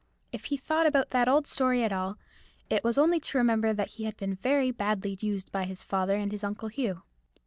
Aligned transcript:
If 0.31 0.45
he 0.45 0.57
thought 0.57 0.87
about 0.87 1.11
that 1.11 1.27
old 1.27 1.45
story 1.45 1.83
at 1.83 1.93
all, 1.93 2.17
it 2.71 2.83
was 2.83 2.97
only 2.97 3.19
to 3.19 3.37
remember 3.37 3.71
that 3.71 3.87
he 3.89 4.05
had 4.05 4.17
been 4.17 4.33
very 4.33 4.71
badly 4.71 5.15
used 5.21 5.51
by 5.51 5.65
his 5.65 5.83
father 5.83 6.15
and 6.15 6.31
his 6.31 6.43
Uncle 6.43 6.69
Hugh. 6.69 7.03